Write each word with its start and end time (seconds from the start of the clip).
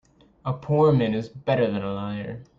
A 0.43 0.51
poor 0.53 0.91
man 0.91 1.13
is 1.13 1.29
better 1.29 1.69
than 1.69 1.83
a 1.83 1.93
liar. 1.93 2.43